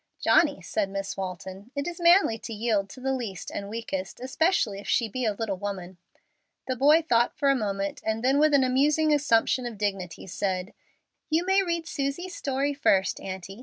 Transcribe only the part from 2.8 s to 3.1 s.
to